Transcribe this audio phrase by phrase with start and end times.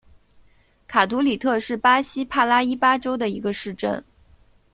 [0.87, 4.03] 卡图里特是巴西帕拉伊巴州的一个市镇。